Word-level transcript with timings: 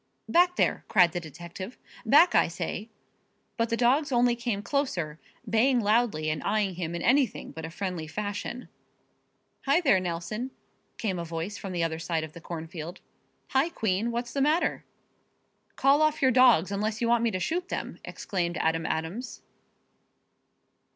"Back 0.27 0.55
there!" 0.55 0.83
cried 0.87 1.11
the 1.11 1.19
detective. 1.19 1.77
"Back, 2.07 2.33
I 2.33 2.47
say!" 2.47 2.89
But 3.55 3.69
the 3.69 3.77
dogs 3.77 4.11
only 4.11 4.35
came 4.35 4.63
closer, 4.63 5.19
baying 5.47 5.79
loudly 5.81 6.31
and 6.31 6.41
eying 6.43 6.73
him 6.73 6.95
in 6.95 7.03
anything 7.03 7.51
but 7.51 7.65
a 7.65 7.69
friendly 7.69 8.07
fashion. 8.07 8.67
"Hi, 9.67 9.79
there, 9.79 9.99
Nelson!" 9.99 10.49
came 10.97 11.19
a 11.19 11.23
voice 11.23 11.55
from 11.59 11.71
the 11.71 11.83
other 11.83 11.99
side 11.99 12.23
of 12.23 12.33
the 12.33 12.41
cornfield. 12.41 12.99
"Hi, 13.49 13.69
Queen, 13.69 14.09
what's 14.09 14.33
the 14.33 14.41
matter?" 14.41 14.83
"Call 15.75 16.01
off 16.01 16.19
your 16.19 16.31
dogs, 16.31 16.71
unless 16.71 16.99
you 16.99 17.07
want 17.07 17.23
me 17.23 17.29
to 17.29 17.39
shoot 17.39 17.69
them!" 17.69 17.99
exclaimed 18.03 18.57
Adam 18.57 18.87
Adams. 18.87 19.43